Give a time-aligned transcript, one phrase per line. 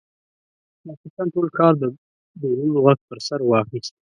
[0.85, 1.83] ماخستن ټول ښار د
[2.41, 3.93] ډولونو غږ پر سر واخيست.